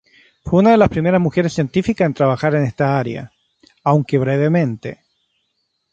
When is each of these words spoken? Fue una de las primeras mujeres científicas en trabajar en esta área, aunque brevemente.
Fue 0.43 0.61
una 0.61 0.71
de 0.71 0.77
las 0.77 0.89
primeras 0.89 1.21
mujeres 1.21 1.53
científicas 1.53 2.07
en 2.07 2.15
trabajar 2.15 2.55
en 2.55 2.63
esta 2.63 2.97
área, 2.99 3.31
aunque 3.83 4.17
brevemente. 4.17 5.01